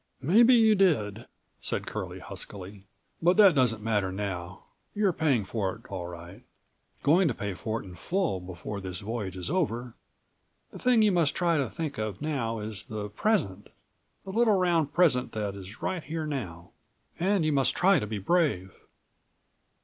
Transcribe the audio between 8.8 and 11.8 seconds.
this voyage is over. The thing you must try to